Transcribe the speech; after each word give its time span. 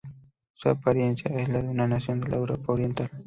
Su 0.55 0.67
apariencia 0.67 1.29
es 1.37 1.47
la 1.49 1.61
de 1.61 1.69
una 1.69 1.87
nación 1.87 2.21
de 2.21 2.29
la 2.29 2.37
Europa 2.37 2.73
Oriental. 2.73 3.11